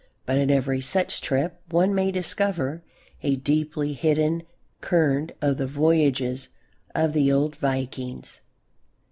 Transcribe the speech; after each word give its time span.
But 0.25 0.39
in 0.39 0.49
every 0.49 0.81
such 0.81 1.21
trip 1.21 1.61
one 1.69 1.93
may 1.93 2.09
discover 2.11 2.81
a 3.21 3.35
deeply 3.35 3.93
hidden 3.93 4.41
kernel 4.81 5.35
of 5.43 5.57
the 5.59 5.67
voyages 5.67 6.49
of 6.95 7.13
the 7.13 7.31
old 7.31 7.55
Vikings. 7.55 8.41